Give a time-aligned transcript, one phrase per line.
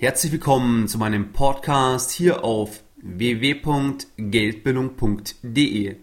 [0.00, 5.96] Herzlich willkommen zu meinem Podcast hier auf www.geldbildung.de.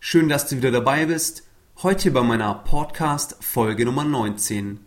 [0.00, 1.46] Schön, dass du wieder dabei bist.
[1.82, 4.80] Heute bei meiner Podcast Folge Nummer 19.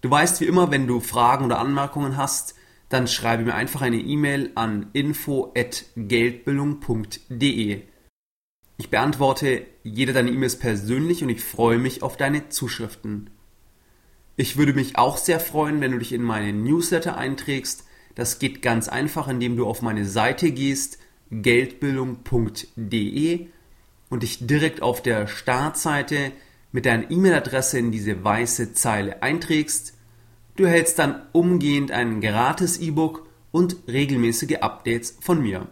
[0.00, 2.54] Du weißt wie immer, wenn du Fragen oder Anmerkungen hast,
[2.88, 7.82] dann schreibe mir einfach eine E-Mail an info@geldbildung.de.
[8.78, 13.28] Ich beantworte jede deiner E-Mails persönlich und ich freue mich auf deine Zuschriften.
[14.36, 17.84] Ich würde mich auch sehr freuen, wenn du dich in meine Newsletter einträgst.
[18.14, 20.98] Das geht ganz einfach, indem du auf meine Seite gehst,
[21.30, 23.46] geldbildung.de
[24.10, 26.32] und dich direkt auf der Startseite
[26.70, 29.94] mit deiner E-Mail-Adresse in diese weiße Zeile einträgst.
[30.56, 35.66] Du erhältst dann umgehend ein gratis E-Book und regelmäßige Updates von mir.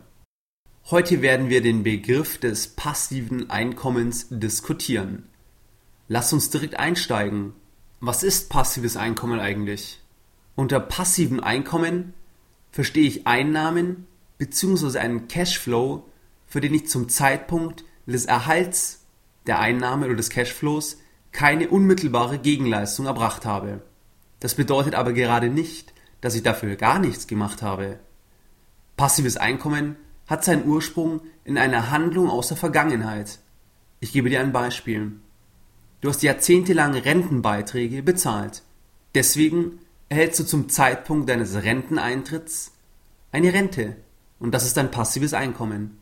[0.91, 5.25] Heute werden wir den Begriff des passiven Einkommens diskutieren.
[6.09, 7.53] Lass uns direkt einsteigen.
[8.07, 9.99] Was ist passives Einkommen eigentlich?
[10.57, 12.13] Unter passiven Einkommen
[12.71, 14.99] verstehe ich Einnahmen bzw.
[14.99, 16.07] einen Cashflow,
[16.47, 19.07] für den ich zum Zeitpunkt des Erhalts
[19.47, 20.99] der Einnahme oder des Cashflows
[21.33, 23.81] keine unmittelbare Gegenleistung erbracht habe.
[24.39, 28.01] Das bedeutet aber gerade nicht, dass ich dafür gar nichts gemacht habe.
[28.99, 33.39] Passives Einkommen hat seinen Ursprung in einer Handlung aus der Vergangenheit.
[34.01, 35.13] Ich gebe dir ein Beispiel.
[36.05, 38.63] Du hast jahrzehntelang Rentenbeiträge bezahlt.
[39.15, 39.79] Deswegen
[40.11, 42.73] erhältst du zum Zeitpunkt deines Renteneintritts
[43.33, 43.97] eine Rente.
[44.39, 45.97] Und das ist dein passives Einkommen.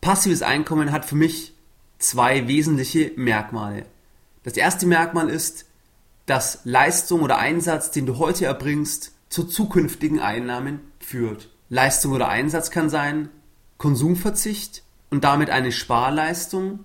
[0.00, 1.52] Passives Einkommen hat für mich
[1.98, 3.84] zwei wesentliche Merkmale.
[4.42, 5.66] Das erste Merkmal ist,
[6.24, 11.50] dass Leistung oder Einsatz, den du heute erbringst, zu zukünftigen Einnahmen führt.
[11.68, 13.28] Leistung oder Einsatz kann sein
[13.76, 16.84] Konsumverzicht und damit eine Sparleistung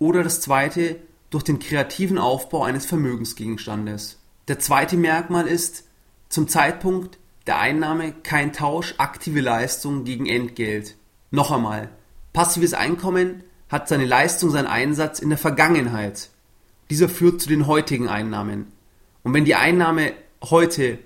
[0.00, 0.96] oder das zweite
[1.30, 4.18] durch den kreativen Aufbau eines Vermögensgegenstandes.
[4.48, 5.84] Der zweite Merkmal ist
[6.28, 10.96] zum Zeitpunkt der Einnahme kein Tausch aktive Leistung gegen Entgelt.
[11.30, 11.90] Noch einmal,
[12.32, 16.30] passives Einkommen hat seine Leistung, seinen Einsatz in der Vergangenheit.
[16.90, 18.72] Dieser führt zu den heutigen Einnahmen.
[19.22, 20.12] Und wenn die Einnahme
[20.42, 20.98] heute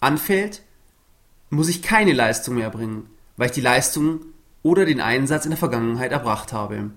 [0.00, 0.62] anfällt,
[1.50, 4.20] muss ich keine Leistung mehr bringen, weil ich die Leistung
[4.62, 6.90] oder den Einsatz in der Vergangenheit erbracht habe.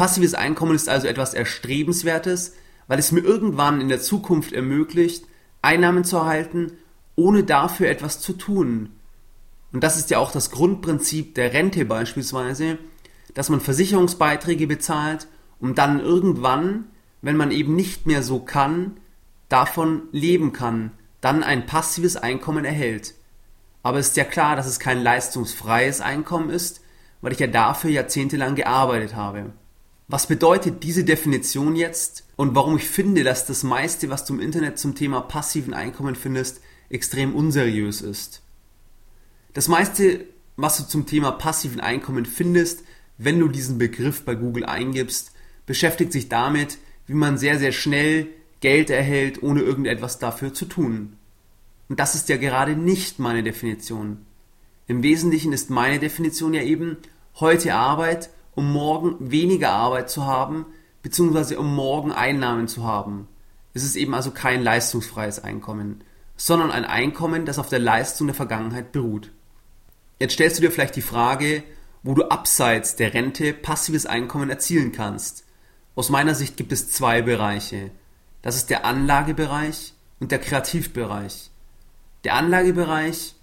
[0.00, 2.54] Passives Einkommen ist also etwas Erstrebenswertes,
[2.86, 5.26] weil es mir irgendwann in der Zukunft ermöglicht,
[5.60, 6.72] Einnahmen zu erhalten,
[7.16, 8.92] ohne dafür etwas zu tun.
[9.74, 12.78] Und das ist ja auch das Grundprinzip der Rente beispielsweise,
[13.34, 15.26] dass man Versicherungsbeiträge bezahlt,
[15.58, 16.86] um dann irgendwann,
[17.20, 18.96] wenn man eben nicht mehr so kann,
[19.50, 23.12] davon leben kann, dann ein passives Einkommen erhält.
[23.82, 26.80] Aber es ist ja klar, dass es kein leistungsfreies Einkommen ist,
[27.20, 29.52] weil ich ja dafür jahrzehntelang gearbeitet habe.
[30.12, 34.40] Was bedeutet diese Definition jetzt und warum ich finde, dass das meiste, was du im
[34.40, 38.42] Internet zum Thema passiven Einkommen findest, extrem unseriös ist?
[39.52, 40.24] Das meiste,
[40.56, 42.82] was du zum Thema passiven Einkommen findest,
[43.18, 45.30] wenn du diesen Begriff bei Google eingibst,
[45.64, 48.26] beschäftigt sich damit, wie man sehr, sehr schnell
[48.58, 51.18] Geld erhält, ohne irgendetwas dafür zu tun.
[51.88, 54.26] Und das ist ja gerade nicht meine Definition.
[54.88, 56.96] Im Wesentlichen ist meine Definition ja eben
[57.36, 60.66] heute Arbeit um morgen weniger Arbeit zu haben,
[61.02, 63.28] beziehungsweise um morgen Einnahmen zu haben.
[63.72, 66.02] Es ist eben also kein leistungsfreies Einkommen,
[66.36, 69.30] sondern ein Einkommen, das auf der Leistung der Vergangenheit beruht.
[70.18, 71.62] Jetzt stellst du dir vielleicht die Frage,
[72.02, 75.44] wo du abseits der Rente passives Einkommen erzielen kannst.
[75.94, 77.90] Aus meiner Sicht gibt es zwei Bereiche.
[78.42, 81.50] Das ist der Anlagebereich und der Kreativbereich.
[82.24, 83.34] Der Anlagebereich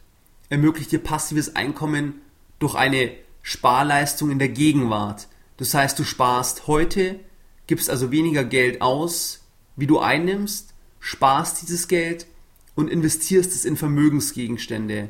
[0.50, 2.22] ermöglicht dir passives Einkommen
[2.60, 3.12] durch eine
[3.48, 5.30] Sparleistung in der Gegenwart.
[5.56, 7.22] Das heißt, du sparst heute,
[7.66, 9.46] gibst also weniger Geld aus,
[9.78, 12.28] wie du einnimmst, sparst dieses Geld
[12.76, 15.08] und investierst es in Vermögensgegenstände.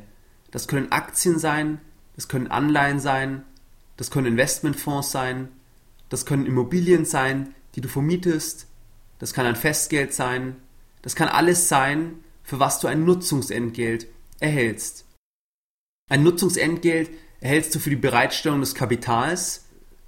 [0.52, 1.82] Das können Aktien sein,
[2.16, 3.44] das können Anleihen sein,
[3.96, 5.48] das können Investmentfonds sein,
[6.10, 8.68] das können Immobilien sein, die du vermietest,
[9.18, 10.58] das kann ein Festgeld sein,
[11.02, 14.06] das kann alles sein, für was du ein Nutzungsentgelt
[14.40, 15.06] erhältst.
[16.08, 19.66] Ein Nutzungsentgelt erhältst du für die Bereitstellung des Kapitals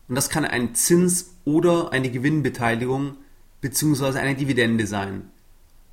[0.08, 3.18] und das kann ein Zins oder eine Gewinnbeteiligung
[3.62, 4.20] bzw.
[4.20, 5.30] eine Dividende sein.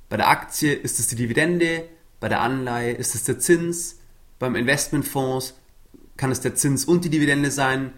[0.09, 1.87] Bei der Aktie ist es die Dividende,
[2.19, 3.99] bei der Anleihe ist es der Zins,
[4.39, 5.55] beim Investmentfonds
[6.15, 7.93] kann es der Zins und die Dividende sein,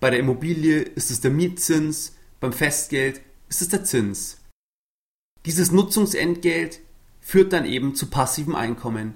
[0.00, 4.38] bei der Immobilie ist es der Mietzins, beim Festgeld ist es der Zins.
[5.46, 6.80] Dieses Nutzungsentgelt
[7.20, 9.14] führt dann eben zu passivem Einkommen.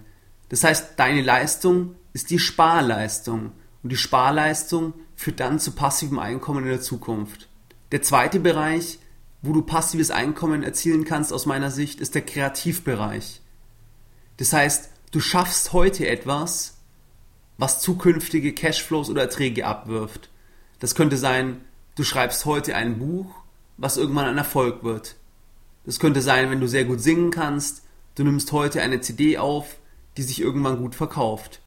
[0.49, 3.53] Das heißt, deine Leistung ist die Sparleistung
[3.83, 7.49] und die Sparleistung führt dann zu passivem Einkommen in der Zukunft.
[7.93, 8.99] Der zweite Bereich,
[9.43, 13.41] wo du passives Einkommen erzielen kannst aus meiner Sicht, ist der Kreativbereich.
[14.37, 16.77] Das heißt, du schaffst heute etwas,
[17.57, 20.31] was zukünftige Cashflows oder Erträge abwirft.
[20.79, 21.61] Das könnte sein,
[21.97, 23.35] du schreibst heute ein Buch,
[23.77, 25.17] was irgendwann ein Erfolg wird.
[25.85, 27.83] Das könnte sein, wenn du sehr gut singen kannst,
[28.15, 29.77] du nimmst heute eine CD auf,
[30.17, 31.61] die sich irgendwann gut verkauft.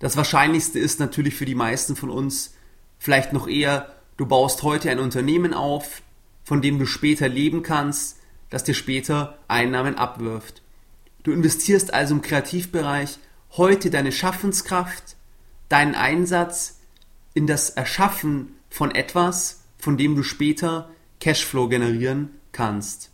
[0.00, 2.54] Das Wahrscheinlichste ist natürlich für die meisten von uns
[2.98, 6.02] vielleicht noch eher, du baust heute ein Unternehmen auf,
[6.42, 8.16] von dem du später leben kannst,
[8.48, 10.62] das dir später Einnahmen abwirft.
[11.22, 13.18] Du investierst also im Kreativbereich
[13.56, 15.16] heute deine Schaffenskraft,
[15.68, 16.80] deinen Einsatz
[17.34, 23.10] in das Erschaffen von etwas, von dem du später Cashflow generieren kannst.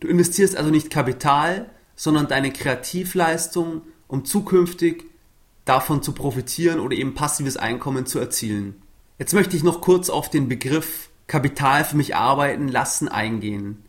[0.00, 5.07] Du investierst also nicht Kapital, sondern deine Kreativleistung, um zukünftig
[5.68, 8.82] davon zu profitieren oder eben passives Einkommen zu erzielen.
[9.18, 13.84] Jetzt möchte ich noch kurz auf den Begriff Kapital für mich arbeiten lassen eingehen,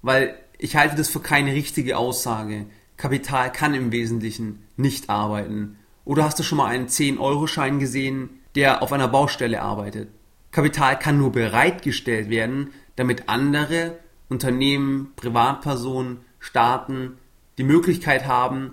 [0.00, 2.66] weil ich halte das für keine richtige Aussage.
[2.96, 5.76] Kapital kann im Wesentlichen nicht arbeiten.
[6.04, 10.08] Oder hast du schon mal einen 10-Euro-Schein gesehen, der auf einer Baustelle arbeitet?
[10.52, 13.98] Kapital kann nur bereitgestellt werden, damit andere
[14.28, 17.18] Unternehmen, Privatpersonen, Staaten
[17.58, 18.72] die Möglichkeit haben,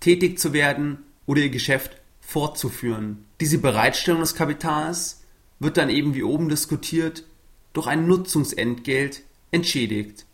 [0.00, 0.98] tätig zu werden
[1.30, 3.24] oder ihr Geschäft fortzuführen.
[3.40, 5.22] Diese Bereitstellung des Kapitals
[5.60, 7.22] wird dann eben wie oben diskutiert
[7.72, 9.22] durch ein Nutzungsentgelt
[9.52, 10.26] entschädigt.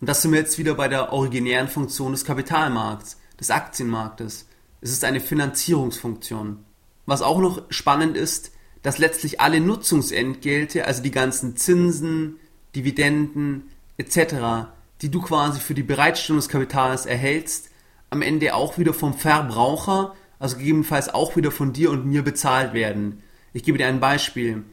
[0.00, 4.48] Und das sind wir jetzt wieder bei der originären Funktion des Kapitalmarkts, des Aktienmarktes.
[4.80, 6.58] Es ist eine Finanzierungsfunktion.
[7.06, 8.50] Was auch noch spannend ist,
[8.82, 12.40] dass letztlich alle Nutzungsentgelte, also die ganzen Zinsen,
[12.74, 17.70] Dividenden etc., die du quasi für die Bereitstellung des Kapitals erhältst,
[18.10, 22.72] am Ende auch wieder vom Verbraucher, also gegebenenfalls auch wieder von dir und mir bezahlt
[22.72, 23.22] werden.
[23.52, 24.64] Ich gebe dir ein Beispiel.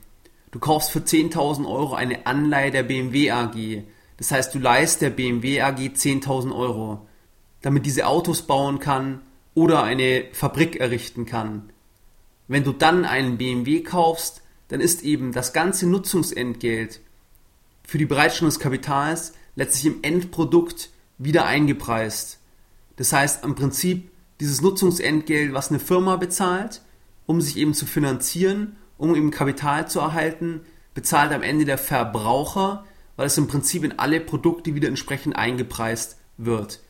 [0.51, 3.83] Du kaufst für 10.000 Euro eine Anleihe der BMW AG.
[4.17, 7.07] Das heißt, du leihst der BMW AG 10.000 Euro,
[7.61, 9.21] damit diese Autos bauen kann
[9.55, 11.71] oder eine Fabrik errichten kann.
[12.47, 17.01] Wenn du dann einen BMW kaufst, dann ist eben das ganze Nutzungsentgelt
[17.83, 22.39] für die Bereitstellung des Kapitals letztlich im Endprodukt wieder eingepreist.
[22.95, 26.81] Das heißt im Prinzip dieses Nutzungsentgelt, was eine Firma bezahlt,
[27.25, 30.61] um sich eben zu finanzieren, um eben Kapital zu erhalten,
[30.93, 32.85] bezahlt am Ende der Verbraucher,
[33.15, 36.81] weil es im Prinzip in alle Produkte wieder entsprechend eingepreist wird.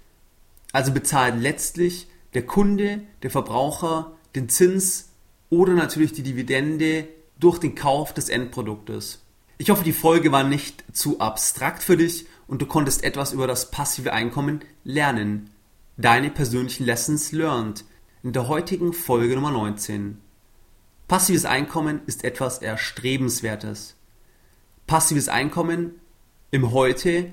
[0.71, 5.09] Also bezahlt letztlich der Kunde, der Verbraucher den Zins
[5.50, 7.07] oder natürlich die Dividende
[7.39, 9.21] durch den Kauf des Endproduktes.
[9.57, 13.47] Ich hoffe, die Folge war nicht zu abstrakt für dich und du konntest etwas über
[13.47, 15.51] das passive Einkommen lernen.
[15.98, 17.86] Deine persönlichen Lessons learned
[18.24, 20.19] in der heutigen Folge Nummer 19.
[21.07, 23.95] Passives Einkommen ist etwas Erstrebenswertes.
[24.88, 26.00] Passives Einkommen
[26.50, 27.31] im Heute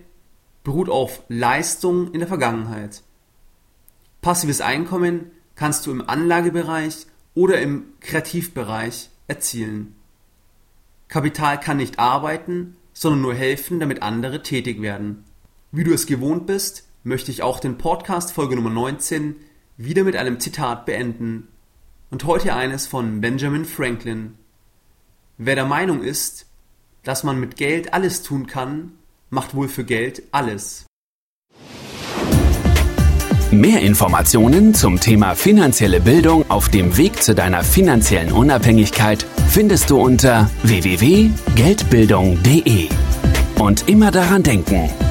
[0.62, 3.02] beruht auf Leistung in der Vergangenheit.
[4.20, 9.94] Passives Einkommen kannst du im Anlagebereich oder im Kreativbereich erzielen.
[11.08, 15.24] Kapital kann nicht arbeiten, sondern nur helfen, damit andere tätig werden.
[15.72, 19.36] Wie du es gewohnt bist, möchte ich auch den Podcast Folge Nummer 19
[19.76, 21.48] wieder mit einem Zitat beenden.
[22.10, 24.34] Und heute eines von Benjamin Franklin.
[25.38, 26.46] Wer der Meinung ist,
[27.02, 28.92] dass man mit Geld alles tun kann,
[29.30, 30.84] macht wohl für Geld alles.
[33.52, 40.00] Mehr Informationen zum Thema finanzielle Bildung auf dem Weg zu deiner finanziellen Unabhängigkeit findest du
[40.00, 42.88] unter www.geldbildung.de.
[43.58, 44.88] Und immer daran denken,